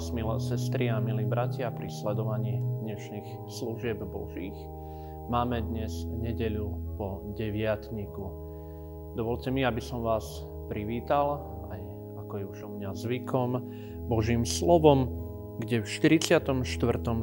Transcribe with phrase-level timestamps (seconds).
[0.00, 4.56] Vás, milé sestry a milí bratia, pri sledovaní dnešných služieb Božích.
[5.28, 8.24] Máme dnes nedeľu po deviatniku.
[9.12, 10.24] Dovolte mi, aby som vás
[10.72, 11.80] privítal, aj
[12.16, 13.50] ako je už u mňa zvykom,
[14.08, 15.04] Božím slovom,
[15.60, 16.64] kde v 44.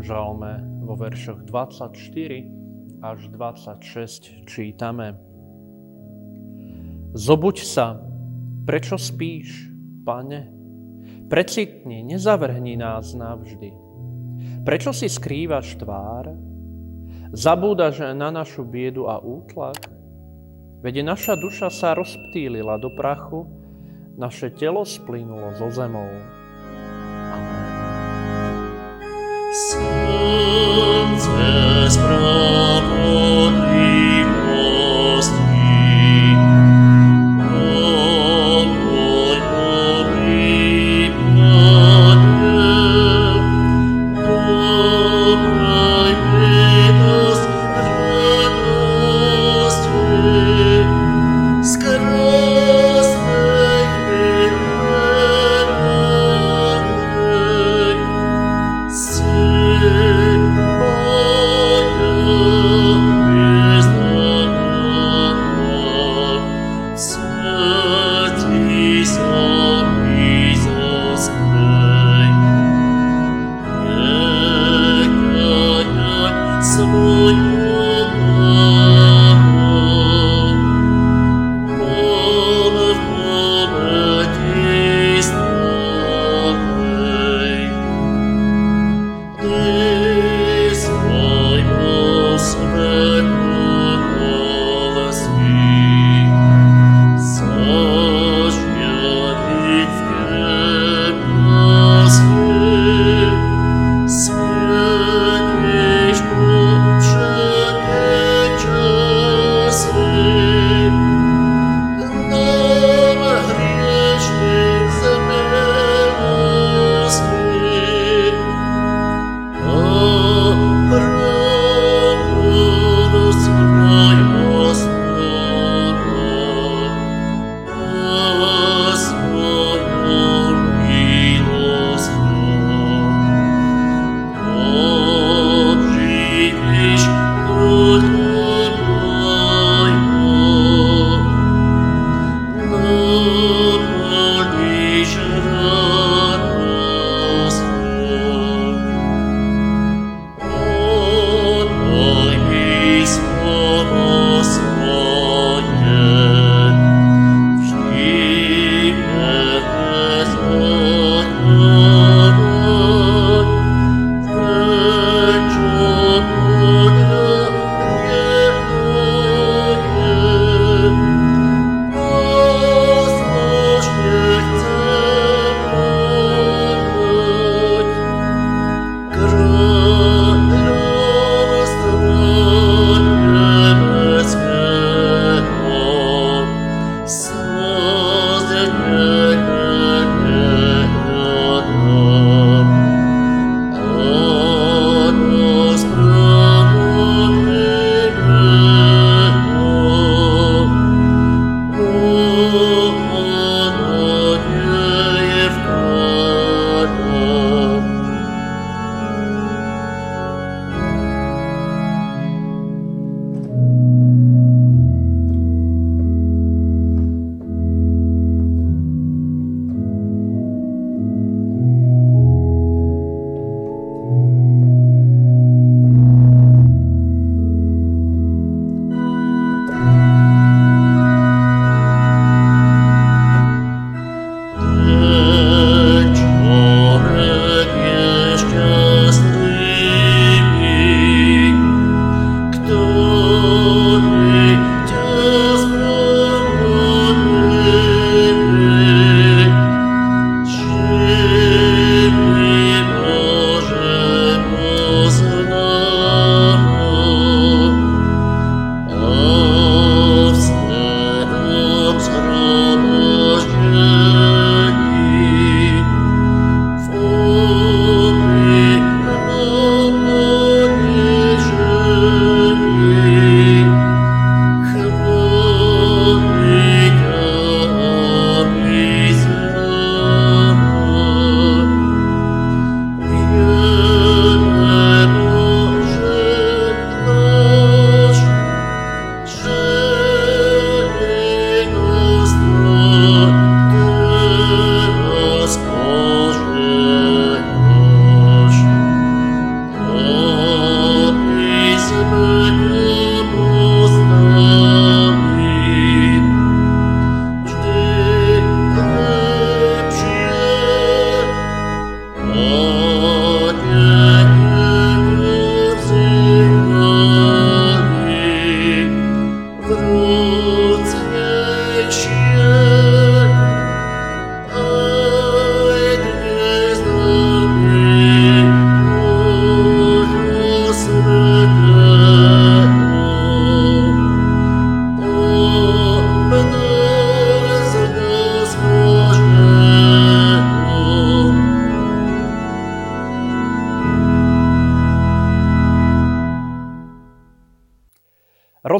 [0.06, 1.98] žalme vo veršoch 24
[3.02, 5.18] až 26 čítame
[7.18, 8.06] Zobuď sa,
[8.70, 9.66] prečo spíš,
[10.06, 10.57] pane?
[11.28, 13.72] Precitni, nezavrhni nás navždy.
[14.64, 16.32] Prečo si skrývaš tvár?
[17.36, 19.92] Zabúdaš na našu biedu a útlak?
[20.80, 23.44] Vede naša duša sa rozptýlila do prachu,
[24.16, 26.08] naše telo splynulo zo zemou.
[27.34, 27.68] Amen.
[29.58, 30.08] Srdce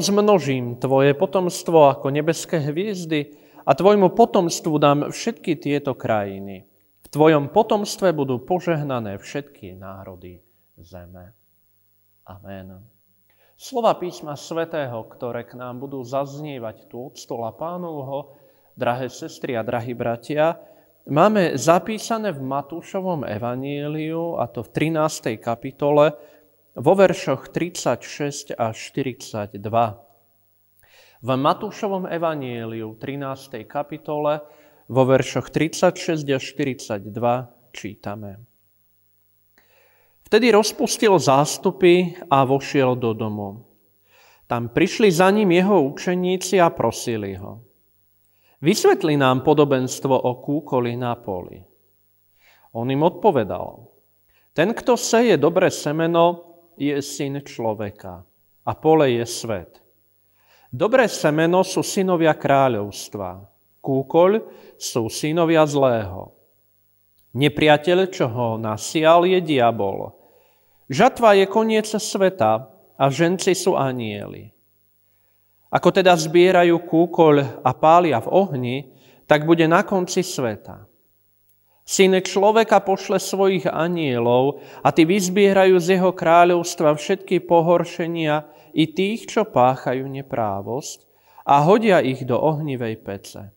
[0.08, 3.36] rozmnožím tvoje potomstvo ako nebeské hviezdy
[3.68, 6.64] a tvojmu potomstvu dám všetky tieto krajiny.
[7.04, 10.40] V tvojom potomstve budú požehnané všetky národy
[10.80, 11.36] zeme.
[12.24, 12.80] Amen.
[13.52, 18.32] Slova písma svätého, ktoré k nám budú zaznievať tu od stola pánovho,
[18.80, 20.56] drahé sestry a drahí bratia,
[21.04, 25.36] máme zapísané v Matúšovom evaníliu, a to v 13.
[25.36, 26.16] kapitole,
[26.78, 29.58] vo veršoch 36 až 42.
[31.18, 33.66] V Matúšovom evaníliu 13.
[33.66, 34.46] kapitole
[34.86, 37.02] vo veršoch 36 až 42
[37.74, 38.38] čítame.
[40.22, 43.66] Vtedy rozpustil zástupy a vošiel do domu.
[44.46, 47.66] Tam prišli za ním jeho učeníci a prosili ho.
[48.62, 51.58] Vysvetli nám podobenstvo o kúkoli na poli.
[52.72, 53.90] On im odpovedal.
[54.54, 56.47] Ten, kto seje dobré semeno,
[56.78, 58.22] je syn človeka
[58.64, 59.82] a pole je svet.
[60.70, 63.44] Dobré semeno sú synovia kráľovstva.
[63.82, 64.30] Kúkoľ
[64.78, 66.32] sú synovia zlého.
[67.36, 70.16] Nepriateľ, čo ho nasial, je diabol.
[70.88, 74.48] Žatva je koniec sveta a ženci sú anieli.
[75.68, 78.76] Ako teda zbierajú kúkoľ a pália v ohni,
[79.28, 80.87] tak bude na konci sveta.
[81.88, 88.44] Syn človeka pošle svojich anielov a tí vyzbierajú z jeho kráľovstva všetky pohoršenia
[88.76, 91.08] i tých, čo páchajú neprávosť
[91.48, 93.48] a hodia ich do ohnivej pece.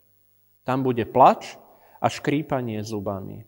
[0.63, 1.59] Tam bude plač
[1.99, 3.43] a škrípanie zubami.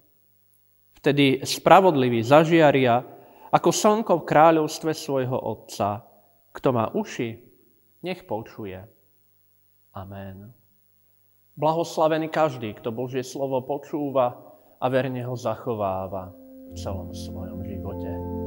[0.99, 3.07] Vtedy spravodliví zažiaria
[3.55, 6.03] ako slnko v kráľovstve svojho Otca.
[6.51, 7.39] Kto má uši,
[8.03, 8.83] nech počuje.
[9.95, 10.51] Amen.
[11.55, 14.52] Blahoslavený každý, kto Božie slovo počúva,
[14.83, 16.35] a verne ho zachováva
[16.67, 18.42] v celom svojom živote.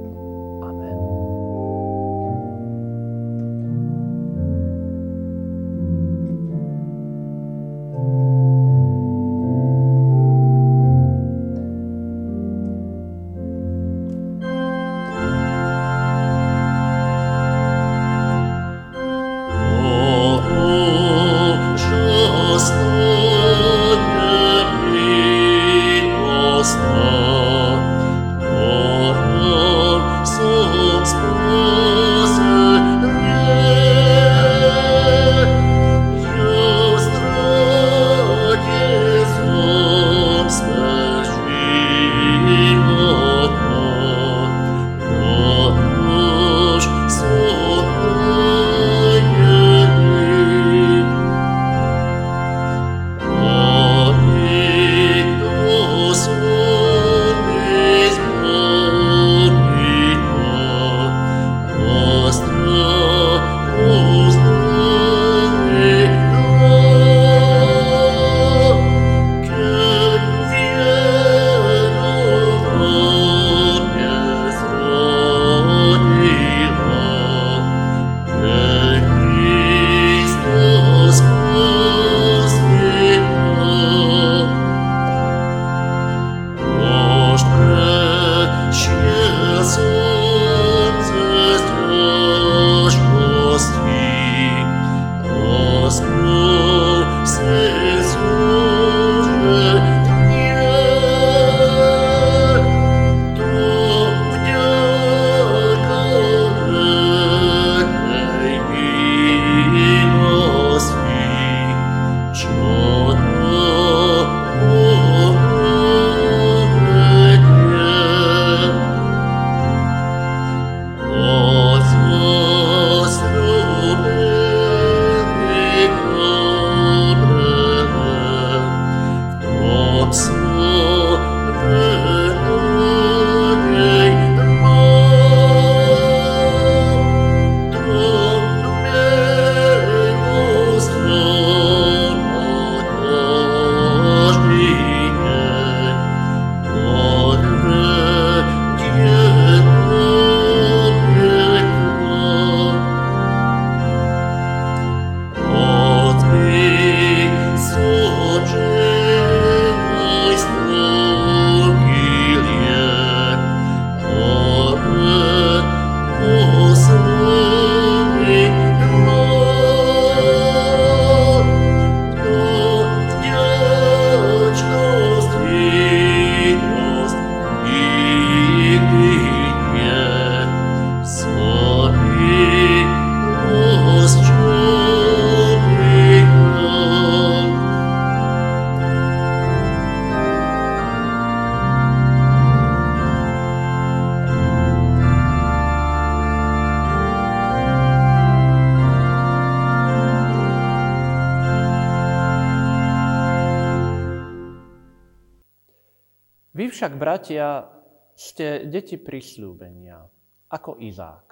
[207.27, 207.67] Bratia,
[208.15, 209.99] ste deti prisľúbenia,
[210.47, 211.27] ako Izák.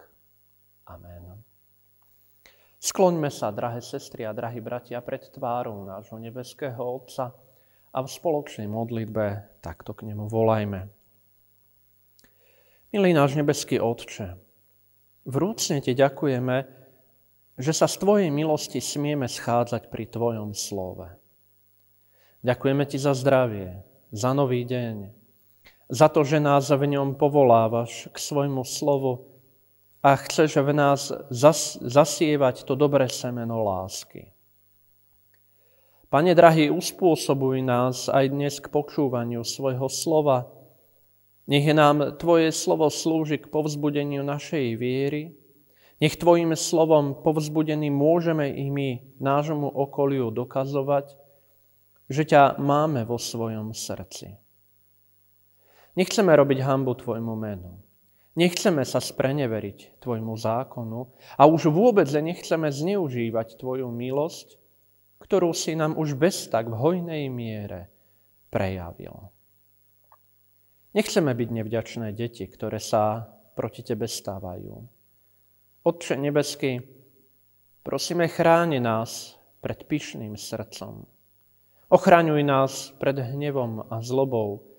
[0.90, 1.38] Amen.
[2.82, 7.30] Skloňme sa, drahé sestry a drahí bratia, pred tvárou nášho nebeského Otca
[7.94, 10.90] a v spoločnej modlitbe takto k nemu volajme.
[12.90, 14.34] Milý náš nebeský Otče,
[15.30, 16.56] vrúcne Ti ďakujeme,
[17.54, 21.06] že sa z Tvojej milosti smieme schádzať pri Tvojom slove.
[22.42, 23.78] Ďakujeme Ti za zdravie,
[24.10, 25.22] za nový deň,
[25.88, 29.34] za to, že nás v ňom povolávaš k svojmu slovu,
[30.04, 34.28] a chceš v nás zas, zasievať to dobré semeno lásky.
[36.12, 40.52] Pane drahý, uspôsobuj nás aj dnes k počúvaniu svojho slova.
[41.48, 45.32] Nech nám Tvoje slovo slúži k povzbudeniu našej viery.
[46.04, 51.16] Nech Tvojim slovom povzbudený môžeme i my nášmu okoliu dokazovať,
[52.12, 54.43] že ťa máme vo svojom srdci.
[55.94, 57.78] Nechceme robiť hambu Tvojmu menu.
[58.34, 61.06] Nechceme sa spreneveriť Tvojmu zákonu
[61.38, 64.58] a už vôbec nechceme zneužívať Tvoju milosť,
[65.22, 67.94] ktorú si nám už bez tak v hojnej miere
[68.50, 69.30] prejavil.
[70.98, 74.74] Nechceme byť nevďačné deti, ktoré sa proti Tebe stávajú.
[75.86, 76.82] Otče nebeský,
[77.86, 81.06] prosíme, chráni nás pred pyšným srdcom.
[81.94, 84.73] Ochraňuj nás pred hnevom a zlobou,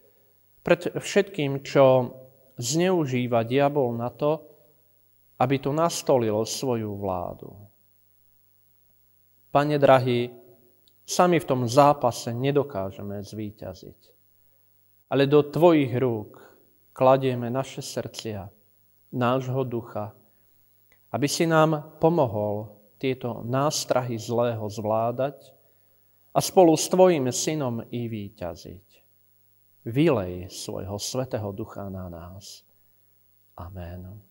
[0.66, 2.10] pred všetkým, čo
[2.58, 4.42] zneužíva diabol na to,
[5.38, 7.54] aby tu nastolil svoju vládu.
[9.54, 10.34] Pane drahý,
[11.06, 14.00] sami v tom zápase nedokážeme zvíťaziť.
[15.14, 16.42] Ale do Tvojich rúk
[16.98, 18.50] kladieme naše srdcia,
[19.14, 20.18] nášho ducha,
[21.14, 25.54] aby si nám pomohol tieto nástrahy zlého zvládať
[26.34, 28.85] a spolu s Tvojim synom i výťaziť
[29.86, 32.66] vylej svojho svetého ducha na nás.
[33.58, 34.22] Amen.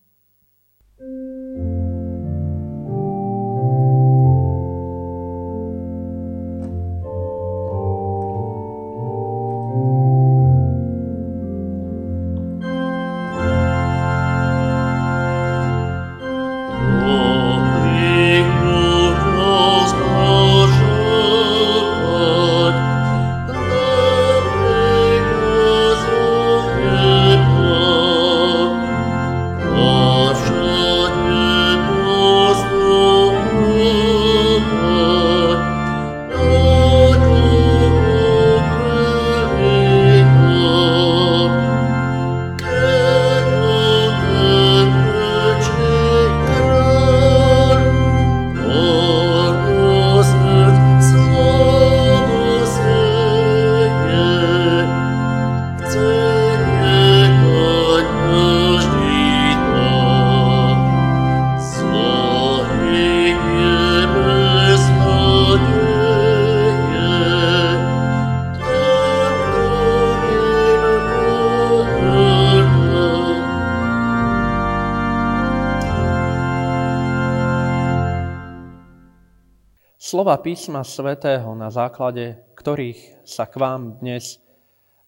[80.45, 84.37] Písma svätého, na základe ktorých sa k vám dnes,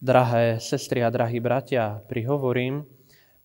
[0.01, 2.81] drahé sestry a drahí bratia, prihovorím,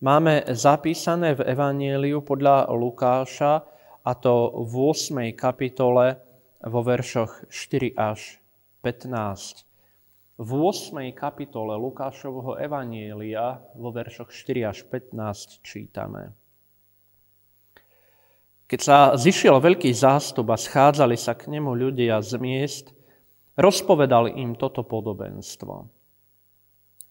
[0.01, 3.61] máme zapísané v Evanieliu podľa Lukáša,
[4.01, 5.37] a to v 8.
[5.37, 6.17] kapitole
[6.65, 8.41] vo veršoch 4 až
[8.81, 10.41] 15.
[10.41, 10.97] V 8.
[11.13, 16.33] kapitole Lukášovho Evanielia vo veršoch 4 až 15 čítame.
[18.73, 22.89] Keď sa zišiel veľký zástup a schádzali sa k nemu ľudia z miest,
[23.53, 25.93] rozpovedal im toto podobenstvo.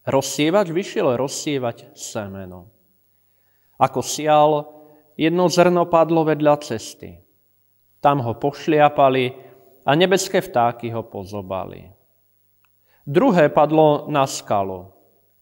[0.02, 2.66] Rozsievač vyšiel rozsievať semeno.
[3.78, 4.74] Ako sial,
[5.14, 7.22] jedno zrno padlo vedľa cesty.
[8.02, 9.30] Tam ho pošliapali
[9.86, 11.86] a nebeské vtáky ho pozobali.
[13.06, 14.90] Druhé padlo na skalu.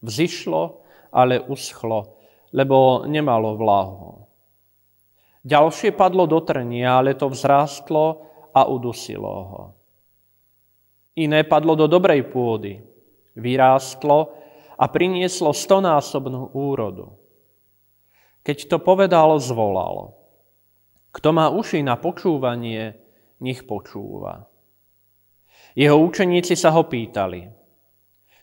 [0.05, 0.85] Vzýšlo,
[1.17, 2.21] ale uschlo,
[2.53, 4.30] lebo nemalo vláhu.
[5.41, 9.63] Ďalšie padlo do trnia, ale to vzrástlo a udusilo ho.
[11.17, 12.81] Iné padlo do dobrej pôdy,
[13.37, 14.37] vyrástlo
[14.77, 17.17] a prinieslo stonásobnú úrodu.
[18.45, 20.17] Keď to povedal, zvolal.
[21.13, 22.97] Kto má uši na počúvanie,
[23.41, 24.45] nech počúva.
[25.73, 27.49] Jeho učeníci sa ho pýtali,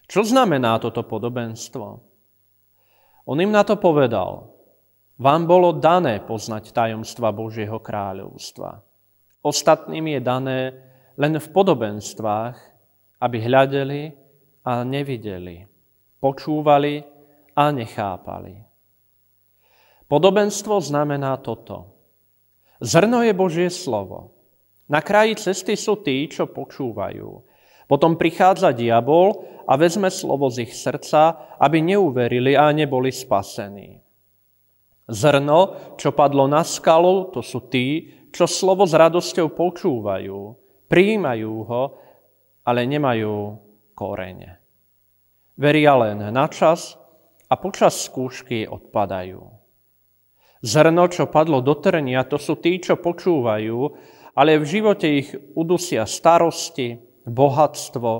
[0.07, 1.85] čo znamená toto podobenstvo?
[3.27, 4.55] On im na to povedal,
[5.17, 8.85] vám bolo dané poznať tajomstva Božieho kráľovstva.
[9.41, 10.59] Ostatným je dané
[11.17, 12.55] len v podobenstvách,
[13.17, 14.13] aby hľadeli
[14.61, 15.65] a nevideli,
[16.21, 17.01] počúvali
[17.57, 18.61] a nechápali.
[20.05, 21.97] Podobenstvo znamená toto.
[22.77, 24.37] Zrno je Božie slovo.
[24.87, 27.43] Na kraji cesty sú tí, čo počúvajú.
[27.89, 34.06] Potom prichádza diabol a vezme slovo z ich srdca, aby neuverili a neboli spasení.
[35.07, 40.37] Zrno, čo padlo na skalu, to sú tí, čo slovo s radosťou počúvajú,
[40.91, 41.83] prijímajú ho,
[42.67, 43.55] ale nemajú
[43.95, 44.59] korene.
[45.55, 46.99] Veria len na čas
[47.47, 49.41] a počas skúšky odpadajú.
[50.59, 53.77] Zrno, čo padlo do trnia, to sú tí, čo počúvajú,
[54.35, 58.11] ale v živote ich udusia starosti, bohatstvo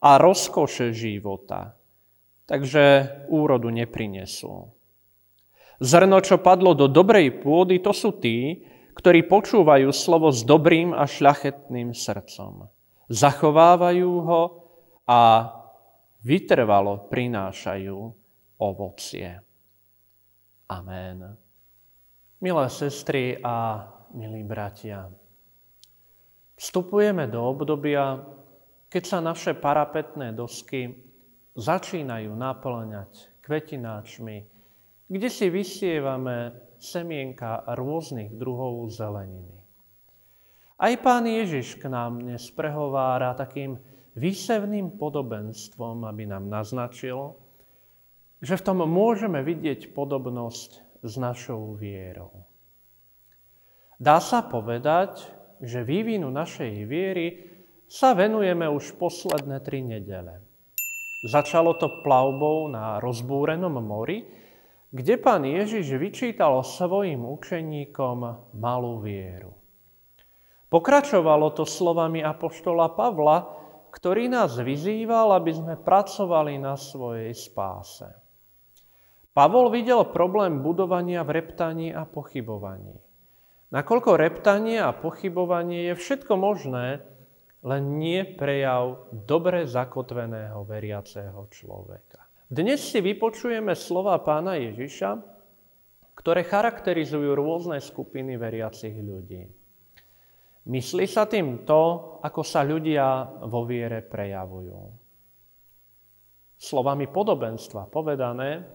[0.00, 1.74] a rozkoše života.
[2.46, 2.82] Takže
[3.28, 4.79] úrodu neprinesú.
[5.80, 11.08] Zrno, čo padlo do dobrej pôdy, to sú tí, ktorí počúvajú slovo s dobrým a
[11.08, 12.68] šľachetným srdcom.
[13.08, 14.42] Zachovávajú ho
[15.08, 15.48] a
[16.20, 17.96] vytrvalo prinášajú
[18.60, 19.40] ovocie.
[20.68, 21.34] Amen.
[22.44, 25.08] Milé sestry a milí bratia,
[26.60, 28.20] vstupujeme do obdobia,
[28.92, 30.92] keď sa naše parapetné dosky
[31.56, 34.59] začínajú naplňať kvetináčmi,
[35.10, 39.58] kde si vysievame semienka rôznych druhov zeleniny.
[40.80, 43.76] Aj pán Ježiš k nám dnes prehovára takým
[44.14, 47.34] výsevným podobenstvom, aby nám naznačil,
[48.40, 52.46] že v tom môžeme vidieť podobnosť s našou vierou.
[54.00, 55.26] Dá sa povedať,
[55.60, 57.26] že vývinu našej viery
[57.84, 60.40] sa venujeme už posledné tri nedele.
[61.28, 64.24] Začalo to plavbou na rozbúrenom mori,
[64.90, 68.18] kde pán Ježiš vyčítal svojim učeníkom
[68.58, 69.54] malú vieru.
[70.70, 73.58] Pokračovalo to slovami apoštola Pavla,
[73.90, 78.06] ktorý nás vyzýval, aby sme pracovali na svojej spáse.
[79.30, 82.98] Pavol videl problém budovania v reptaní a pochybovaní.
[83.70, 87.06] Nakoľko reptanie a pochybovanie je všetko možné,
[87.62, 92.19] len nie prejav dobre zakotveného veriaceho človeka.
[92.50, 95.22] Dnes si vypočujeme slova pána Ježiša,
[96.18, 99.46] ktoré charakterizujú rôzne skupiny veriacich ľudí.
[100.66, 104.82] Myslí sa tým to, ako sa ľudia vo viere prejavujú.
[106.58, 108.66] Slovami podobenstva povedané,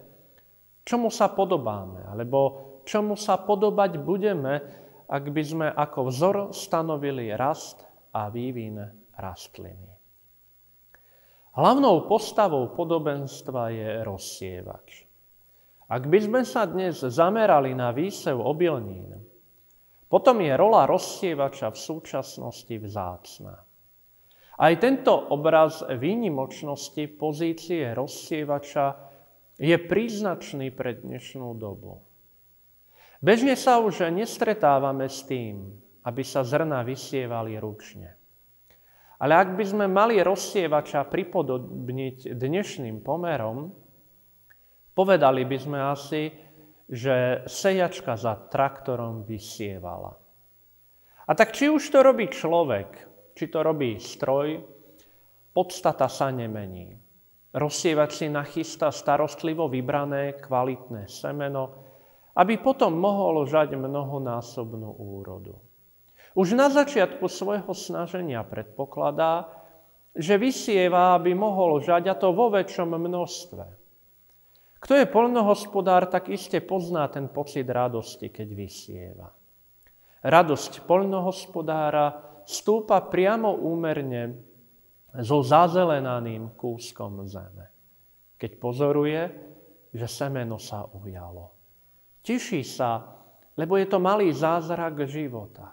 [0.88, 2.40] čomu sa podobáme, alebo
[2.88, 4.54] čomu sa podobať budeme,
[5.12, 7.84] ak by sme ako vzor stanovili rast
[8.16, 8.80] a vývin
[9.20, 9.95] rastliny.
[11.56, 15.08] Hlavnou postavou podobenstva je rozsievač.
[15.88, 19.16] Ak by sme sa dnes zamerali na výsev obilnín,
[20.12, 23.56] potom je rola rozsievača v súčasnosti vzácna.
[24.56, 29.00] Aj tento obraz výnimočnosti pozície rozsievača
[29.56, 32.04] je príznačný pre dnešnú dobu.
[33.24, 35.72] Bežne sa už nestretávame s tým,
[36.04, 38.15] aby sa zrna vysievali ručne.
[39.16, 43.72] Ale ak by sme mali rozsievača pripodobniť dnešným pomerom,
[44.92, 46.32] povedali by sme asi,
[46.86, 50.14] že sejačka za traktorom vysievala.
[51.26, 52.90] A tak či už to robí človek,
[53.34, 54.62] či to robí stroj,
[55.56, 56.94] podstata sa nemení.
[57.56, 61.82] Rozsievač si nachystá starostlivo vybrané kvalitné semeno,
[62.36, 65.65] aby potom mohol žať mnohonásobnú úrodu.
[66.36, 69.48] Už na začiatku svojho snaženia predpokladá,
[70.12, 73.66] že vysieva, aby mohol žať, a to vo väčšom množstve.
[74.84, 79.32] Kto je poľnohospodár, tak iste pozná ten pocit radosti, keď vysieva.
[80.22, 84.36] Radosť poľnohospodára stúpa priamo úmerne
[85.24, 87.72] so zazelenaným kúskom zeme.
[88.36, 89.22] Keď pozoruje,
[89.96, 91.56] že semeno sa ujalo.
[92.20, 93.00] Teší sa,
[93.56, 95.72] lebo je to malý zázrak života.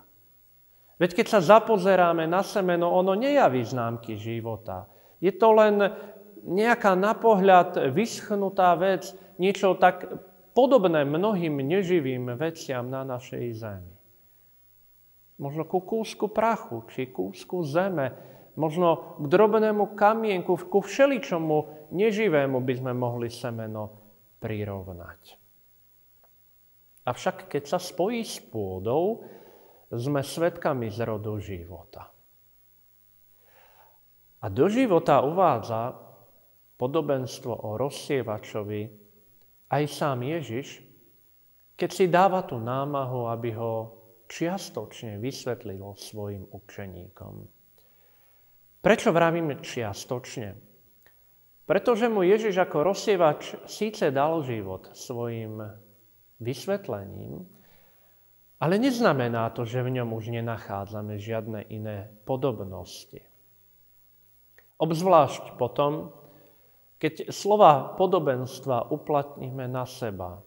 [1.02, 4.86] Veď keď sa zapozeráme na semeno, ono nejaví známky života.
[5.18, 5.82] Je to len
[6.46, 9.10] nejaká na pohľad vyschnutá vec,
[9.42, 10.06] niečo tak
[10.54, 13.94] podobné mnohým neživým veciam na našej zemi.
[15.42, 18.14] Možno ku kúsku prachu, či kúsku zeme,
[18.54, 23.90] možno k drobnému kamienku, ku všeličomu neživému by sme mohli semeno
[24.38, 25.34] prirovnať.
[27.02, 29.26] Avšak keď sa spojí s pôdou,
[29.92, 32.08] sme svetkami zrodu života.
[34.42, 35.94] A do života uvádza
[36.80, 38.82] podobenstvo o rozsievačovi
[39.70, 40.82] aj sám Ježiš,
[41.78, 43.72] keď si dáva tú námahu, aby ho
[44.26, 47.44] čiastočne vysvetlil svojim učeníkom.
[48.82, 50.58] Prečo vravíme čiastočne?
[51.62, 55.62] Pretože mu Ježiš ako rozsievač síce dal život svojim
[56.42, 57.46] vysvetlením,
[58.62, 63.18] ale neznamená to, že v ňom už nenachádzame žiadne iné podobnosti.
[64.78, 66.14] Obzvlášť potom,
[67.02, 70.38] keď slova podobenstva uplatníme na seba,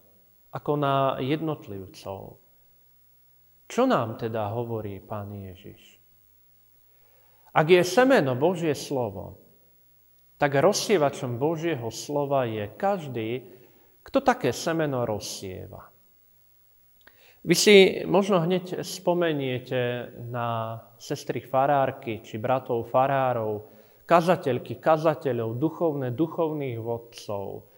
[0.56, 2.39] ako na jednotlivcov.
[3.67, 5.99] Čo nám teda hovorí Pán Ježiš?
[7.51, 9.43] Ak je semeno Božie slovo,
[10.39, 13.43] tak rozsievačom Božieho slova je každý,
[14.08, 15.94] kto také semeno rozsieva.
[17.45, 17.75] Vy si
[18.10, 23.69] možno hneď spomeniete na sestry farárky či bratov farárov,
[24.10, 27.69] kazateľky, kazateľov, duchovné, duchovných vodcov.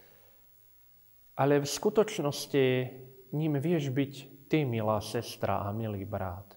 [1.36, 2.66] Ale v skutočnosti
[3.36, 4.14] ním vieš byť
[4.48, 6.56] ty, milá sestra a milý brat.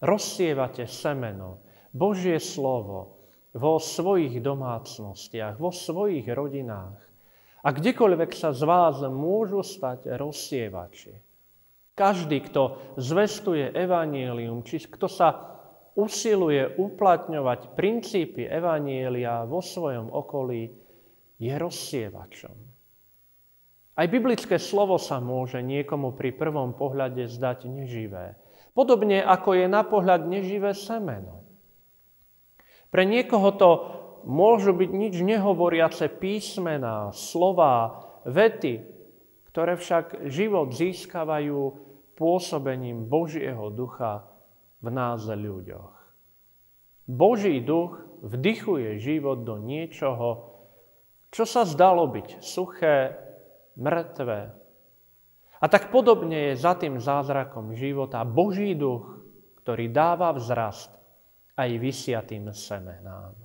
[0.00, 1.60] Rozsievate semeno,
[1.92, 6.96] Božie slovo vo svojich domácnostiach, vo svojich rodinách.
[7.60, 11.25] A kdekoľvek sa z vás môžu stať rozsievači.
[11.96, 15.56] Každý, kto zvestuje evanílium, či kto sa
[15.96, 20.68] usiluje uplatňovať princípy evanília vo svojom okolí,
[21.40, 22.56] je rozsievačom.
[23.96, 28.36] Aj biblické slovo sa môže niekomu pri prvom pohľade zdať neživé.
[28.76, 31.48] Podobne ako je na pohľad neživé semeno.
[32.92, 33.70] Pre niekoho to
[34.28, 38.84] môžu byť nič nehovoriace písmená, slova, vety,
[39.48, 41.85] ktoré však život získavajú
[42.16, 44.26] pôsobením Božieho ducha
[44.80, 45.92] v nás ľuďoch.
[47.06, 50.58] Boží duch vdychuje život do niečoho,
[51.30, 53.14] čo sa zdalo byť suché,
[53.76, 54.56] mŕtve.
[55.56, 59.22] A tak podobne je za tým zázrakom života Boží duch,
[59.62, 60.92] ktorý dáva vzrast
[61.56, 63.36] aj vysiatým semenám.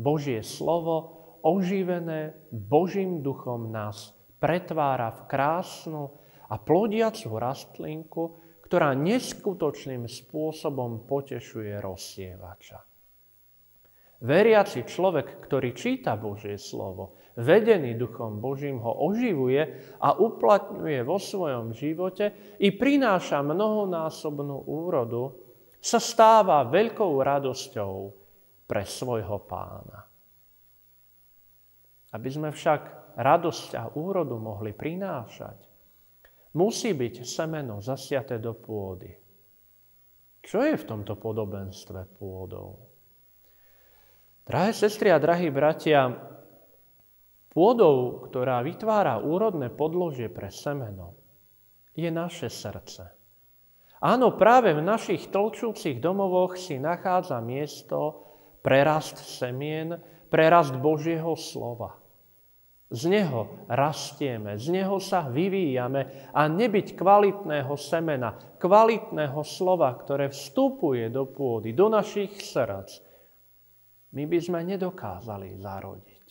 [0.00, 6.19] Božie slovo, oživené Božím duchom, nás pretvára v krásnu
[6.50, 8.24] a plodiacu rastlinku,
[8.66, 12.82] ktorá neskutočným spôsobom potešuje rozsievača.
[14.20, 21.72] Veriaci človek, ktorý číta Božie slovo, vedený Duchom Božím, ho oživuje a uplatňuje vo svojom
[21.72, 25.32] živote i prináša mnohonásobnú úrodu,
[25.80, 27.94] sa stáva veľkou radosťou
[28.68, 30.04] pre svojho pána.
[32.12, 35.69] Aby sme však radosť a úrodu mohli prinášať,
[36.56, 39.10] musí byť semeno zasiaté do pôdy.
[40.40, 42.80] Čo je v tomto podobenstve pôdou?
[44.48, 46.10] Drahé sestry a drahí bratia,
[47.52, 51.14] pôdou, ktorá vytvára úrodné podložie pre semeno,
[51.94, 53.14] je naše srdce.
[54.00, 58.24] Áno, práve v našich tlčúcich domovoch si nachádza miesto
[58.64, 60.00] prerast semien,
[60.32, 61.99] prerast Božieho slova.
[62.90, 71.06] Z neho rastieme, z neho sa vyvíjame a nebyť kvalitného semena, kvalitného slova, ktoré vstupuje
[71.06, 72.90] do pôdy, do našich srdc,
[74.10, 76.28] my by sme nedokázali zarodiť.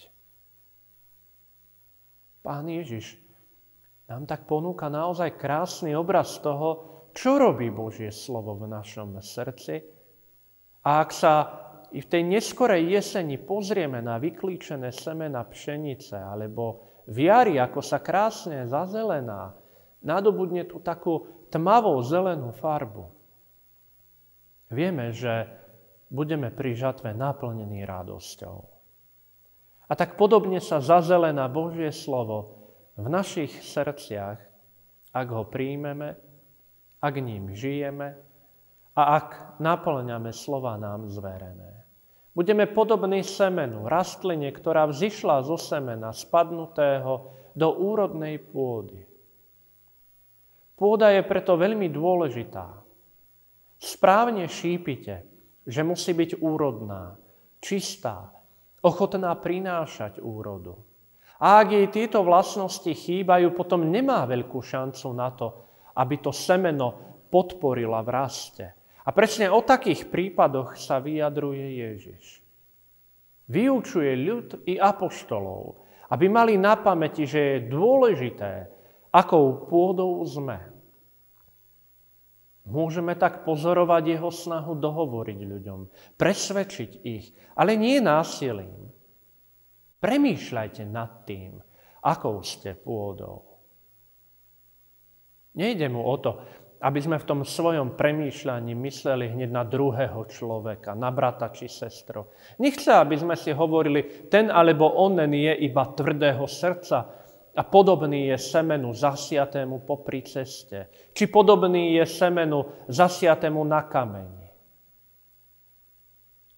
[2.43, 3.15] Pán Ježiš
[4.11, 6.83] nám tak ponúka naozaj krásny obraz toho,
[7.15, 9.79] čo robí Božie slovo v našom srdci.
[10.83, 11.33] A ak sa
[11.91, 17.97] i v tej neskorej jeseni pozrieme na vyklíčené semena pšenice alebo v jari, ako sa
[17.97, 19.57] krásne zazelená,
[20.05, 23.09] nadobudne tú takú tmavou zelenú farbu.
[24.69, 25.49] Vieme, že
[26.13, 28.57] budeme pri žatve naplnení radosťou.
[29.89, 32.61] A tak podobne sa zazelená Božie slovo
[32.93, 34.37] v našich srdciach,
[35.09, 36.13] ak ho príjmeme,
[37.01, 38.13] ak ním žijeme
[38.93, 41.78] a ak naplňame slova nám zverené.
[42.39, 49.03] Budeme podobní semenu, rastline, ktorá vzýšla zo semena spadnutého do úrodnej pôdy.
[50.79, 52.79] Pôda je preto veľmi dôležitá.
[53.75, 55.27] Správne šípite,
[55.67, 57.19] že musí byť úrodná,
[57.59, 58.31] čistá,
[58.87, 60.79] ochotná prinášať úrodu.
[61.43, 67.19] A ak jej tieto vlastnosti chýbajú, potom nemá veľkú šancu na to, aby to semeno
[67.27, 68.78] podporila v raste.
[69.09, 72.45] A presne o takých prípadoch sa vyjadruje Ježiš.
[73.49, 75.81] Vyučuje ľud i apoštolov,
[76.13, 78.69] aby mali na pamäti, že je dôležité,
[79.09, 80.61] akou pôdou sme.
[82.69, 85.79] Môžeme tak pozorovať jeho snahu dohovoriť ľuďom,
[86.13, 88.93] presvedčiť ich, ale nie násilím.
[89.97, 91.57] Premýšľajte nad tým,
[92.05, 93.41] akou ste pôdou.
[95.57, 96.45] Nejde mu o to,
[96.79, 102.31] aby sme v tom svojom premýšľaní mysleli hneď na druhého človeka, na brata či sestru.
[102.55, 107.19] Nechce, aby sme si hovorili, ten alebo onen je iba tvrdého srdca
[107.51, 110.87] a podobný je semenu zasiatému popri ceste.
[111.11, 114.47] Či podobný je semenu zasiatému na kameni.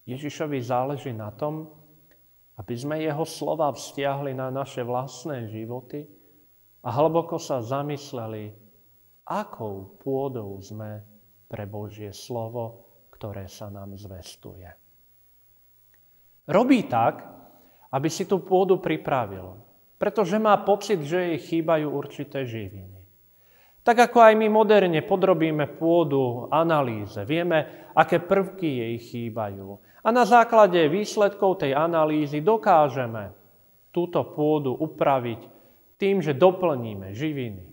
[0.05, 1.65] Ježišovi záleží na tom,
[2.62, 6.05] aby sme jeho slova vzťahli na naše vlastné životy
[6.86, 8.61] a hlboko sa zamysleli,
[9.32, 11.00] akou pôdou sme
[11.48, 12.84] pre Božie slovo,
[13.15, 14.67] ktoré sa nám zvestuje.
[16.52, 17.24] Robí tak,
[17.96, 19.56] aby si tú pôdu pripravil,
[19.96, 23.00] pretože má pocit, že jej chýbajú určité živiny.
[23.82, 29.80] Tak ako aj my moderne podrobíme pôdu analýze, vieme, aké prvky jej chýbajú.
[30.06, 33.34] A na základe výsledkov tej analýzy dokážeme
[33.89, 35.41] túto pôdu upraviť
[35.98, 37.70] tým, že doplníme živiny.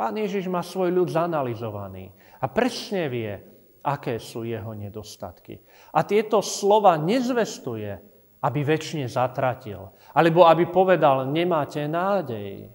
[0.00, 2.08] Pán Ježiš má svoj ľud zanalizovaný
[2.40, 3.36] a presne vie,
[3.84, 5.60] aké sú jeho nedostatky.
[5.92, 8.00] A tieto slova nezvestuje,
[8.40, 12.72] aby väčšine zatratil, alebo aby povedal, nemáte nádej.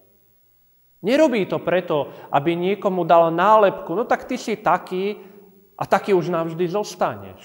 [1.02, 5.18] Nerobí to preto, aby niekomu dal nálepku, no tak ty si taký
[5.74, 7.42] a taký už navždy zostaneš.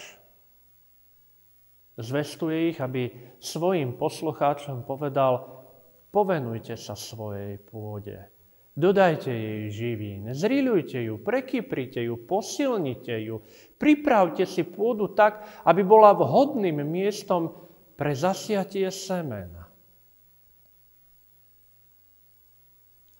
[1.97, 5.65] Zvestuje ich, aby svojim poslucháčom povedal,
[6.13, 8.40] povenujte sa svojej pôde.
[8.81, 13.45] Dodajte jej živín, zriľujte ju, prekyprite ju, posilnite ju,
[13.77, 17.69] pripravte si pôdu tak, aby bola vhodným miestom
[18.01, 19.69] pre zasiatie semena.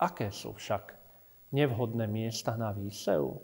[0.01, 0.97] Aké sú však
[1.53, 3.37] nevhodné miesta na výsev?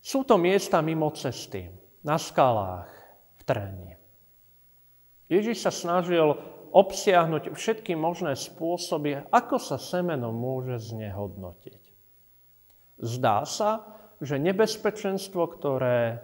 [0.00, 1.68] Sú to miesta mimo cesty,
[2.00, 2.88] na skalách,
[3.36, 3.92] v teréne.
[5.28, 11.82] Ježiš sa snažil obsiahnuť všetky možné spôsoby, ako sa semeno môže znehodnotiť.
[13.00, 16.20] Zdá sa, že nebezpečenstvo, ktoré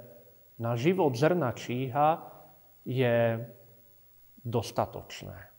[0.61, 2.21] na život zrna číha,
[2.85, 3.41] je
[4.45, 5.53] dostatočné.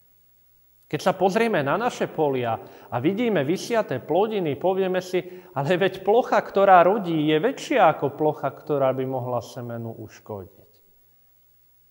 [0.86, 2.54] Keď sa pozrieme na naše polia
[2.94, 5.26] a vidíme vysiaté plodiny, povieme si,
[5.58, 10.72] ale veď plocha, ktorá rodí, je väčšia ako plocha, ktorá by mohla semenu uškodiť.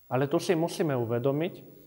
[0.06, 1.82] Ale tu si musíme uvedomiť,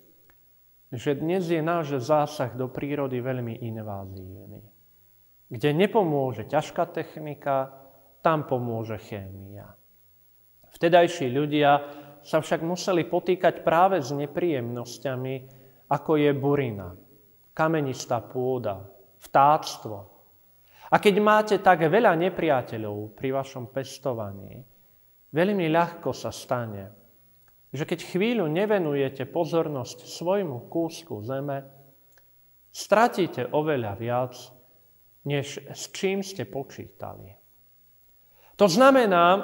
[0.96, 4.64] že dnes je náš zásah do prírody veľmi invázívny.
[5.52, 7.70] Kde nepomôže ťažká technika,
[8.24, 9.76] tam pomôže chémia.
[10.74, 11.72] Vtedajší ľudia
[12.26, 15.36] sa však museli potýkať práve s nepríjemnosťami,
[15.92, 16.90] ako je burina,
[17.54, 18.82] kamenistá pôda,
[19.22, 19.98] vtáctvo.
[20.90, 24.64] A keď máte tak veľa nepriateľov pri vašom pestovaní,
[25.30, 27.05] veľmi ľahko sa stane,
[27.76, 31.68] že keď chvíľu nevenujete pozornosť svojmu kúsku zeme,
[32.72, 34.34] stratíte oveľa viac,
[35.28, 37.36] než s čím ste počítali.
[38.56, 39.44] To znamená,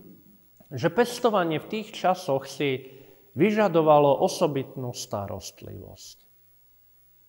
[0.80, 2.88] že pestovanie v tých časoch si
[3.36, 6.16] vyžadovalo osobitnú starostlivosť.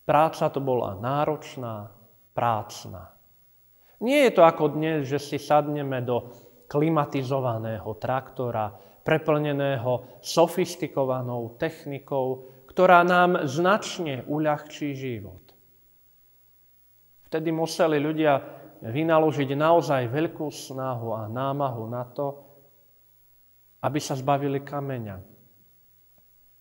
[0.08, 1.94] Práca to bola náročná,
[2.34, 3.14] prácna.
[4.00, 6.34] Nie je to ako dnes, že si sadneme do
[6.72, 15.42] klimatizovaného traktora, preplneného sofistikovanou technikou, ktorá nám značne uľahčí život.
[17.30, 18.42] Vtedy museli ľudia
[18.82, 22.28] vynaložiť naozaj veľkú snahu a námahu na to,
[23.84, 25.18] aby sa zbavili kameňa,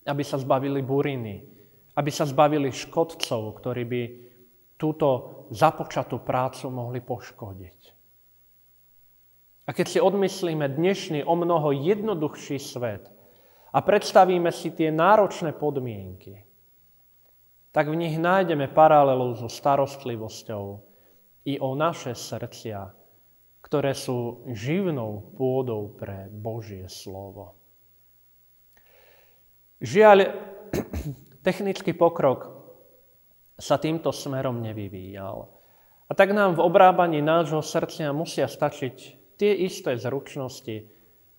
[0.07, 1.37] aby sa zbavili buriny,
[1.99, 4.03] aby sa zbavili škodcov, ktorí by
[4.79, 5.07] túto
[5.51, 7.78] započatú prácu mohli poškodiť.
[9.69, 13.13] A keď si odmyslíme dnešný o mnoho jednoduchší svet
[13.69, 16.41] a predstavíme si tie náročné podmienky,
[17.69, 20.65] tak v nich nájdeme paralelu so starostlivosťou
[21.53, 22.81] i o naše srdcia,
[23.61, 27.61] ktoré sú živnou pôdou pre Božie slovo.
[29.85, 30.33] Žiaľ,
[31.47, 32.57] technický pokrok
[33.61, 35.45] sa týmto smerom nevyvíjal.
[36.09, 40.77] A tak nám v obrábaní nášho srdcia musia stačiť tie isté zručnosti,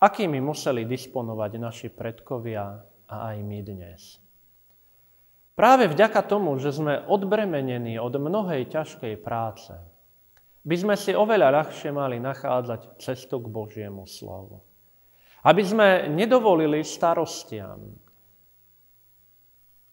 [0.00, 4.16] akými museli disponovať naši predkovia a aj my dnes.
[5.52, 9.76] Práve vďaka tomu, že sme odbremenení od mnohej ťažkej práce,
[10.64, 14.64] by sme si oveľa ľahšie mali nachádzať cestu k Božiemu slovu.
[15.44, 17.80] Aby sme nedovolili starostiam,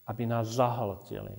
[0.07, 1.35] aby nás zahltili.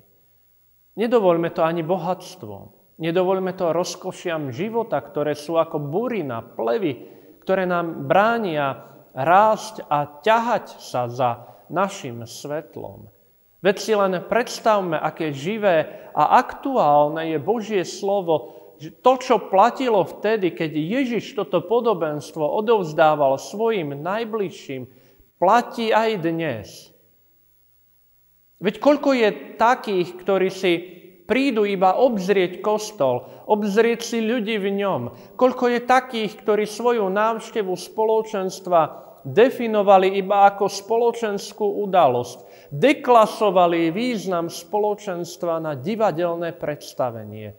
[0.96, 2.77] Nedovolme to ani bohatstvom.
[2.98, 7.06] Nedovolme to rozkošiam života, ktoré sú ako burina, plevy,
[7.46, 11.30] ktoré nám bránia rásť a ťahať sa za
[11.70, 13.06] našim svetlom.
[13.62, 20.54] Veď si len predstavme, aké živé a aktuálne je Božie slovo to, čo platilo vtedy,
[20.54, 24.86] keď Ježiš toto podobenstvo odovzdával svojim najbližším,
[25.42, 26.94] platí aj dnes.
[28.58, 30.72] Veď koľko je takých, ktorí si
[31.28, 35.02] prídu iba obzrieť kostol, obzrieť si ľudí v ňom.
[35.36, 38.80] Koľko je takých, ktorí svoju návštevu spoločenstva
[39.28, 42.72] definovali iba ako spoločenskú udalosť.
[42.72, 47.52] Deklasovali význam spoločenstva na divadelné predstavenie.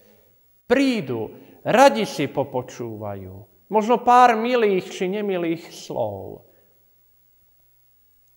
[0.66, 1.30] Prídu,
[1.62, 3.34] radi si popočúvajú.
[3.70, 6.50] Možno pár milých či nemilých slov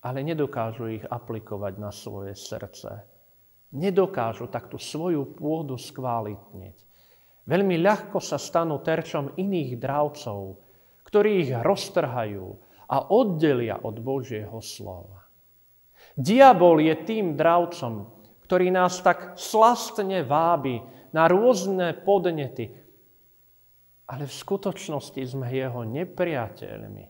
[0.03, 3.12] ale nedokážu ich aplikovať na svoje srdce.
[3.73, 6.77] Nedokážu takto svoju pôdu skvalitniť.
[7.49, 10.61] Veľmi ľahko sa stanú terčom iných dravcov,
[11.09, 12.45] ktorí ich roztrhajú
[12.87, 15.25] a oddelia od Božieho slova.
[16.13, 18.13] Diabol je tým dravcom,
[18.45, 20.77] ktorý nás tak slastne vábi
[21.09, 22.69] na rôzne podnety,
[24.05, 27.05] ale v skutočnosti sme jeho nepriateľmi,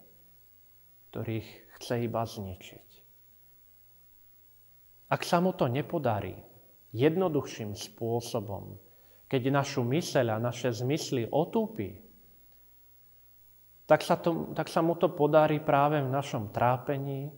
[1.11, 2.87] ktorých chce iba zničiť.
[5.11, 6.52] Ak sa mu to nepodarí
[6.93, 8.77] jednoduchším spôsobom,
[9.25, 11.97] keď našu myseľ a naše zmysly otúpi,
[13.83, 17.33] tak sa, to, tak sa mu to podarí práve v našom trápení,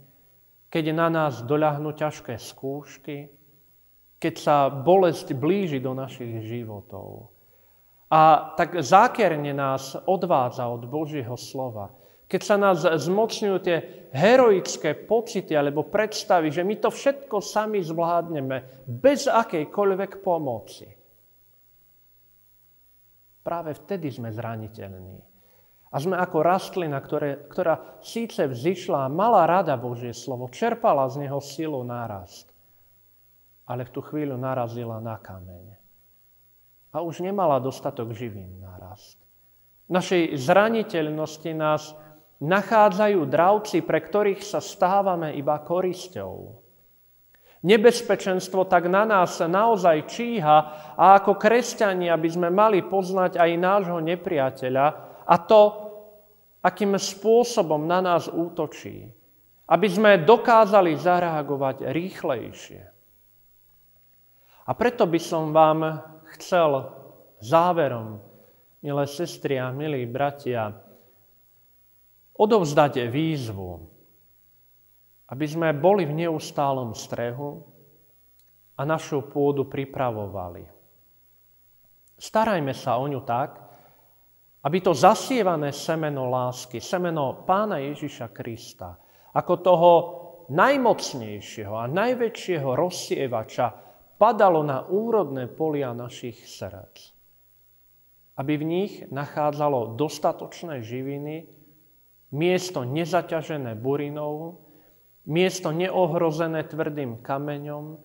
[0.70, 3.32] keď na nás doľahnú ťažké skúšky,
[4.22, 7.34] keď sa bolesť blíži do našich životov.
[8.12, 11.90] A tak zákerne nás odvádza od Božieho slova.
[12.26, 18.88] Keď sa nás zmocňujú tie heroické pocity alebo predstavy, že my to všetko sami zvládneme
[18.90, 20.90] bez akejkoľvek pomoci.
[23.46, 25.22] Práve vtedy sme zraniteľní.
[25.94, 31.24] A sme ako rastlina, ktoré, ktorá síce vzýšla a mala rada Božie slovo, čerpala z
[31.24, 32.50] neho silu nárast,
[33.70, 35.78] ale v tú chvíľu narazila na kameň.
[36.90, 39.22] A už nemala dostatok živín nárast.
[39.86, 41.94] Našej zraniteľnosti nás
[42.46, 46.62] nachádzajú dravci, pre ktorých sa stávame iba korisťou.
[47.66, 50.58] Nebezpečenstvo tak na nás naozaj číha
[50.94, 54.86] a ako kresťania by sme mali poznať aj nášho nepriateľa
[55.26, 55.62] a to,
[56.62, 59.10] akým spôsobom na nás útočí,
[59.66, 62.84] aby sme dokázali zareagovať rýchlejšie.
[64.66, 66.06] A preto by som vám
[66.38, 66.90] chcel
[67.42, 68.22] záverom,
[68.86, 70.70] milé sestry a milí bratia,
[72.36, 73.72] odovzdať výzvu,
[75.32, 77.64] aby sme boli v neustálom strehu
[78.76, 80.68] a našu pôdu pripravovali.
[82.16, 83.60] Starajme sa o ňu tak,
[84.66, 88.98] aby to zasievané semeno lásky, semeno Pána Ježiša Krista,
[89.36, 89.92] ako toho
[90.50, 93.68] najmocnejšieho a najväčšieho rozsievača
[94.16, 97.14] padalo na úrodné polia našich srdc.
[98.36, 101.48] Aby v nich nachádzalo dostatočné živiny,
[102.36, 104.60] Miesto nezaťažené burinou,
[105.24, 107.96] miesto neohrozené tvrdým kameňom,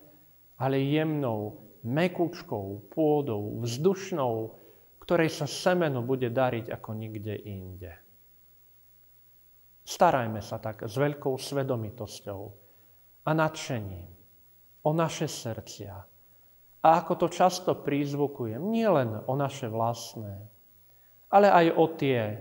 [0.63, 4.55] ale jemnou, mekúčkou pôdou, vzdušnou,
[5.03, 7.91] ktorej sa semeno bude dariť ako nikde inde.
[9.83, 12.41] Starajme sa tak s veľkou svedomitosťou
[13.27, 14.11] a nadšením
[14.87, 15.95] o naše srdcia.
[16.81, 20.41] A ako to často prízvukujem, nie len o naše vlastné,
[21.29, 22.41] ale aj o tie,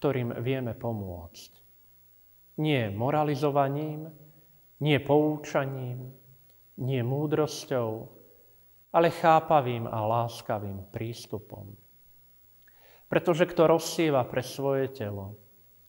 [0.00, 1.52] ktorým vieme pomôcť.
[2.64, 4.08] Nie moralizovaním,
[4.80, 6.08] nie poučaním,
[6.80, 8.08] nie múdrosťou,
[8.96, 11.76] ale chápavým a láskavým prístupom.
[13.12, 15.36] Pretože kto rozsieva pre svoje telo,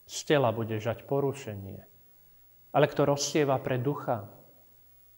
[0.03, 1.79] z tela bude žať porušenie.
[2.75, 4.27] Ale kto rozsieva pre ducha,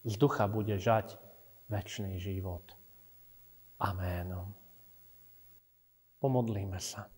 [0.06, 1.18] z ducha bude žať
[1.66, 2.78] väčší život.
[3.82, 4.38] Amen.
[6.22, 7.13] Pomodlíme sa.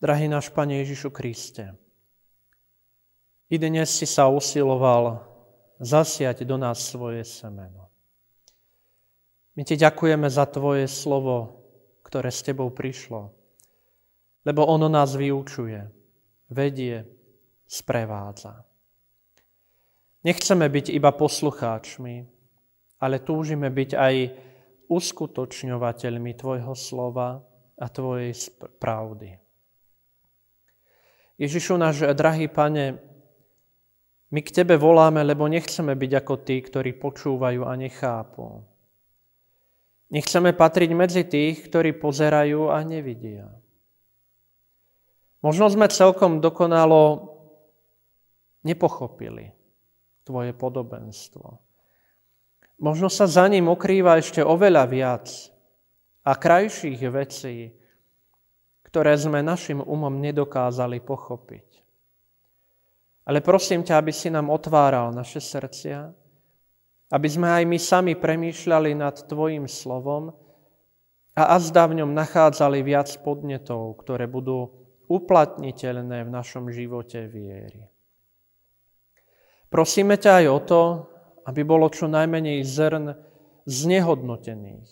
[0.00, 1.76] Drahý náš Pane Ježišu Kriste,
[3.52, 5.20] i dnes si sa usiloval
[5.76, 7.92] zasiať do nás svoje semeno.
[9.52, 11.60] My ti ďakujeme za tvoje slovo,
[12.00, 13.28] ktoré s tebou prišlo,
[14.48, 15.84] lebo ono nás vyučuje,
[16.48, 17.04] vedie,
[17.68, 18.56] sprevádza.
[20.24, 22.24] Nechceme byť iba poslucháčmi,
[23.04, 24.14] ale túžime byť aj
[24.88, 27.44] uskutočňovateľmi Tvojho slova
[27.76, 28.32] a Tvojej
[28.80, 29.49] pravdy.
[31.40, 33.00] Ježišu náš drahý pane,
[34.30, 38.60] my k Tebe voláme, lebo nechceme byť ako tí, ktorí počúvajú a nechápu.
[40.12, 43.48] Nechceme patriť medzi tých, ktorí pozerajú a nevidia.
[45.40, 47.32] Možno sme celkom dokonalo
[48.60, 49.56] nepochopili
[50.28, 51.58] Tvoje podobenstvo.
[52.84, 55.26] Možno sa za ním okrýva ešte oveľa viac
[56.22, 57.79] a krajších vecí,
[58.90, 61.68] ktoré sme našim umom nedokázali pochopiť.
[63.30, 66.10] Ale prosím ťa, aby si nám otváral naše srdcia,
[67.10, 70.34] aby sme aj my sami premýšľali nad Tvojim slovom
[71.38, 74.70] a azda v ňom nachádzali viac podnetov, ktoré budú
[75.10, 77.90] uplatniteľné v našom živote viery.
[79.70, 80.82] Prosíme ťa aj o to,
[81.46, 83.14] aby bolo čo najmenej zrn
[83.66, 84.90] znehodnotených.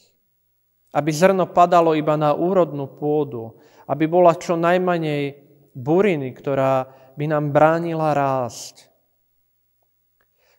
[0.94, 3.59] Aby zrno padalo iba na úrodnú pôdu.
[3.89, 6.86] Aby bola čo najmenej buriny, ktorá
[7.16, 8.93] by nám bránila rásť.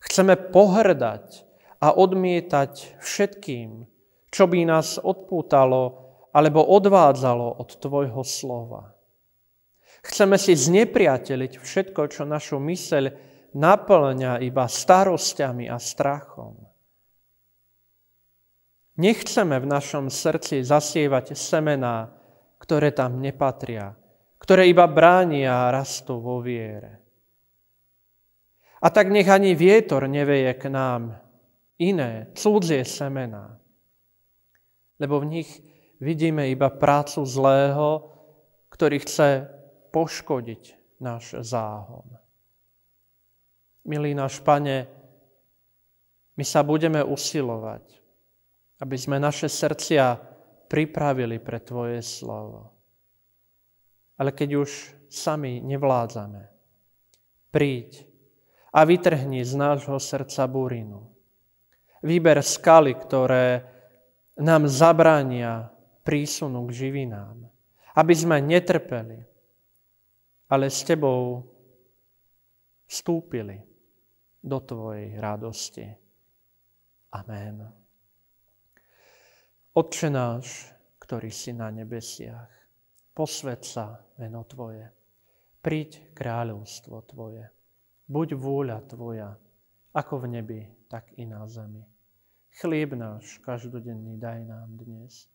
[0.02, 1.46] Chceme pohrdať
[1.80, 3.86] a odmietať všetkým,
[4.34, 8.94] čo by nás odpútalo alebo odvádzalo od Tvojho slova.
[10.06, 13.12] Chceme si znepriateliť všetko, čo našu myseľ
[13.56, 16.56] naplňa iba starosťami a strachom.
[19.00, 22.12] Nechceme v našom srdci zasievať semená,
[22.60, 23.96] ktoré tam nepatria,
[24.38, 27.00] ktoré iba bránia a rastú vo viere.
[28.80, 31.20] A tak nech ani vietor neveje k nám
[31.80, 33.60] iné, cudzie semená,
[35.00, 35.50] lebo v nich
[36.00, 38.12] vidíme iba prácu zlého,
[38.72, 39.48] ktorý chce
[39.92, 40.64] poškodiť
[41.04, 42.08] náš záhon.
[43.88, 44.88] Milý náš Pane,
[46.36, 47.84] my sa budeme usilovať,
[48.80, 50.29] aby sme naše srdcia
[50.70, 52.70] pripravili pre Tvoje slovo.
[54.22, 54.70] Ale keď už
[55.10, 56.46] sami nevládzame,
[57.50, 58.06] príď
[58.70, 61.10] a vytrhni z nášho srdca burinu.
[62.06, 63.66] Vyber skaly, ktoré
[64.40, 65.74] nám zabrania
[66.06, 67.50] prísunu k živinám,
[67.98, 69.20] aby sme netrpeli,
[70.48, 71.44] ale s Tebou
[72.88, 73.60] vstúpili
[74.40, 75.86] do Tvojej radosti.
[77.12, 77.79] Amen.
[79.76, 82.50] Otče náš, ktorý si na nebesiach,
[83.14, 84.88] posved sa meno Tvoje.
[85.62, 87.46] Príď kráľovstvo Tvoje.
[88.10, 89.36] Buď vôľa Tvoja,
[89.94, 91.86] ako v nebi, tak i na zemi.
[92.50, 95.30] Chlieb náš každodenný daj nám dnes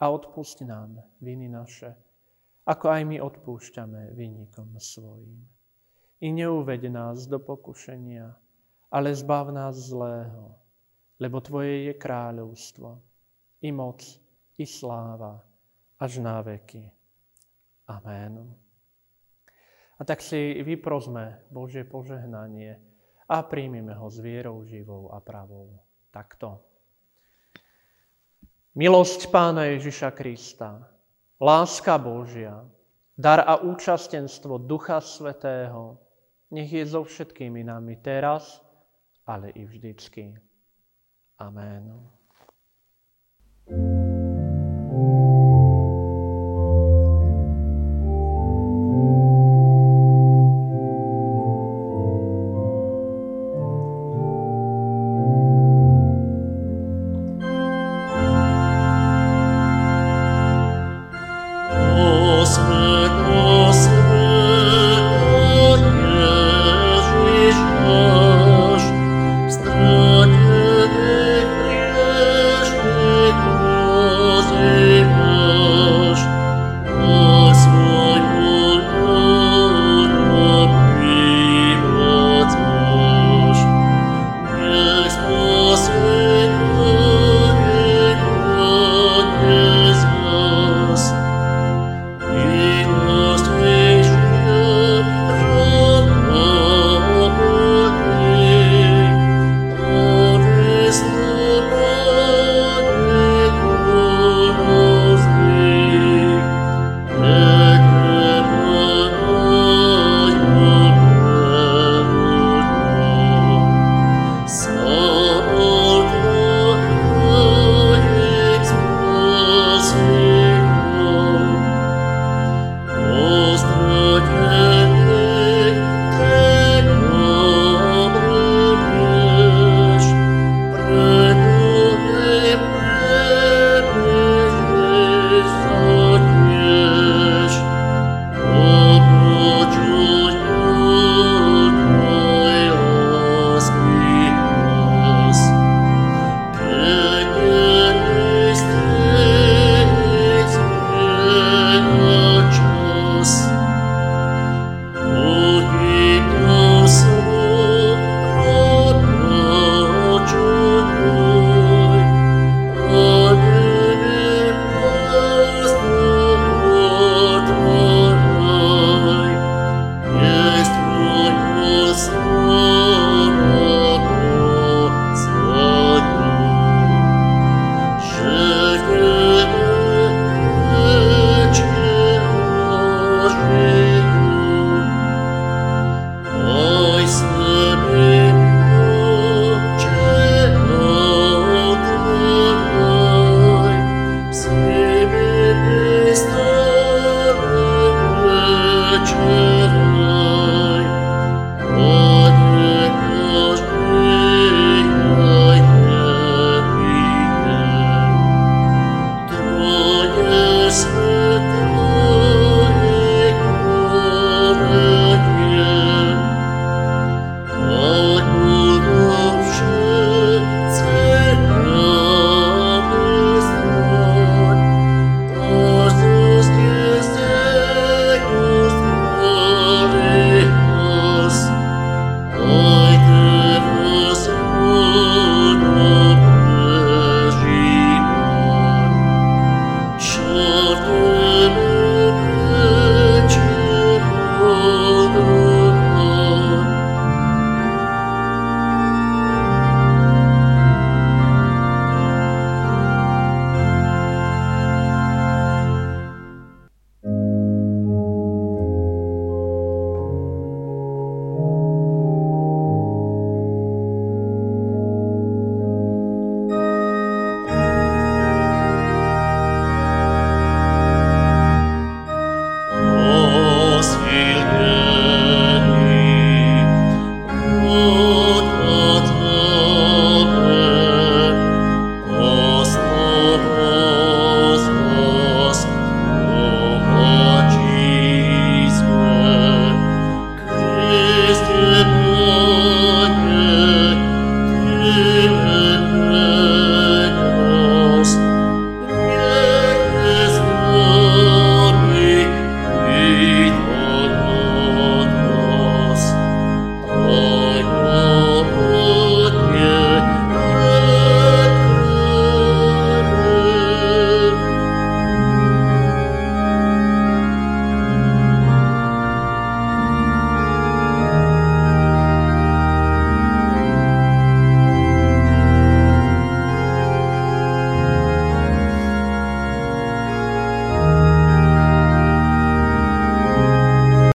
[0.00, 1.92] a odpusti nám viny naše,
[2.64, 5.44] ako aj my odpúšťame vynikom svojim
[6.20, 8.36] i neuved nás do pokušenia,
[8.90, 10.56] ale zbav nás zlého,
[11.20, 13.00] lebo Tvoje je kráľovstvo,
[13.60, 14.02] i moc,
[14.58, 15.40] i sláva,
[16.00, 16.90] až na veky.
[17.86, 18.52] Amen.
[19.96, 22.76] A tak si vyprosme Božie požehnanie
[23.28, 25.72] a príjmime ho s vierou živou a pravou.
[26.12, 26.60] Takto.
[28.76, 30.84] Milosť Pána Ježiša Krista,
[31.40, 32.60] láska Božia,
[33.16, 35.96] dar a účastenstvo Ducha Svetého,
[36.52, 38.60] nech je so všetkými nami teraz,
[39.24, 40.36] ale i vždycky.
[41.40, 42.15] Amen.
[43.68, 44.05] Thank you.